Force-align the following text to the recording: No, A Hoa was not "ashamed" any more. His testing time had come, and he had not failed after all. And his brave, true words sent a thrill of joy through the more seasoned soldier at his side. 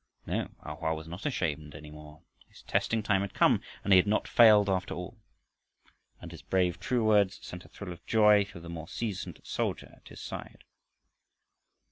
No, 0.25 0.47
A 0.63 0.73
Hoa 0.73 0.95
was 0.95 1.07
not 1.07 1.27
"ashamed" 1.27 1.75
any 1.75 1.91
more. 1.91 2.23
His 2.49 2.63
testing 2.63 3.03
time 3.03 3.21
had 3.21 3.35
come, 3.35 3.61
and 3.83 3.93
he 3.93 3.97
had 3.97 4.07
not 4.07 4.27
failed 4.27 4.67
after 4.67 4.95
all. 4.95 5.19
And 6.19 6.31
his 6.31 6.41
brave, 6.41 6.79
true 6.79 7.03
words 7.05 7.37
sent 7.43 7.65
a 7.65 7.69
thrill 7.69 7.91
of 7.91 8.03
joy 8.07 8.43
through 8.43 8.61
the 8.61 8.67
more 8.67 8.87
seasoned 8.87 9.39
soldier 9.43 9.93
at 9.95 10.07
his 10.07 10.19
side. 10.19 10.63